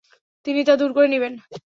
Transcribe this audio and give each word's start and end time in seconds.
তিনি 0.45 0.61
তা 0.63 0.73
দূর 0.75 0.91
করে 0.93 1.07
দিবেন। 1.07 1.33